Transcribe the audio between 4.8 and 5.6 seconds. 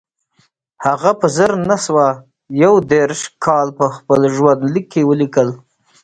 کې ولیکل